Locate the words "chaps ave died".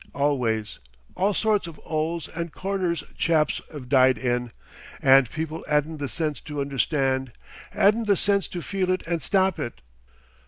3.19-4.17